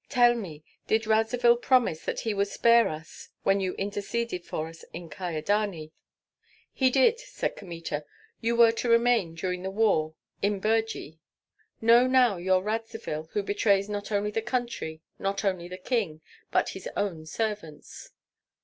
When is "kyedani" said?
5.11-5.91